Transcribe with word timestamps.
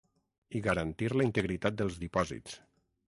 I 0.59 0.61
garantir 0.67 1.09
la 1.21 1.27
integritat 1.27 1.77
dels 1.83 1.99
dipòsits. 2.05 2.57